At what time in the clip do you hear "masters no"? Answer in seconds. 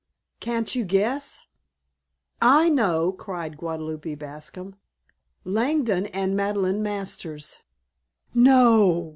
6.81-9.09